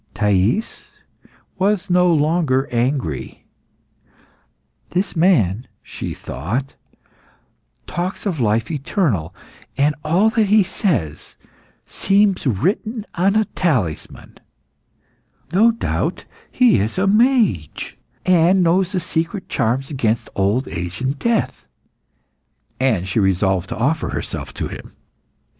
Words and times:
Thais 0.15 0.95
was 1.59 1.87
no 1.91 2.11
longer 2.11 2.67
angry. 2.71 3.45
"This 4.89 5.15
man," 5.15 5.67
she 5.83 6.15
thought, 6.15 6.73
"talks 7.85 8.25
of 8.25 8.39
life 8.39 8.71
eternal 8.71 9.35
and 9.77 9.93
all 10.03 10.31
that 10.31 10.45
he 10.47 10.63
says 10.63 11.37
seems 11.85 12.47
written 12.47 13.05
on 13.13 13.35
a 13.35 13.45
talisman. 13.45 14.39
No 15.53 15.69
doubt 15.69 16.25
he 16.51 16.79
is 16.79 16.97
a 16.97 17.05
mage, 17.05 17.99
and 18.25 18.63
knows 18.63 18.99
secret 19.03 19.49
charms 19.49 19.91
against 19.91 20.31
old 20.33 20.67
age 20.67 20.99
and 21.01 21.19
death," 21.19 21.67
and 22.79 23.07
she 23.07 23.19
resolved 23.19 23.69
to 23.69 23.77
offer 23.77 24.09
herself 24.09 24.51
to 24.55 24.67
him. 24.67 24.93